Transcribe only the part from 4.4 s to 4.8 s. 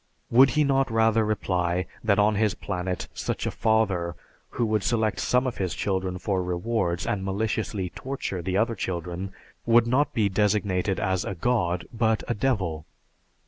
who